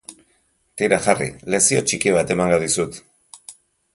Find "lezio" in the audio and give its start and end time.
1.55-1.83